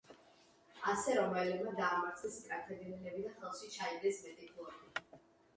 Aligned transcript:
ასე 0.93 1.17
რომაელებმა 1.17 1.73
დაამარცხეს 1.81 2.37
კართაგენელები 2.47 3.27
და 3.29 3.35
ხელში 3.37 3.71
ჩაიგდეს 3.77 4.23
მეთი 4.31 4.51
ფლოტი. 4.57 5.23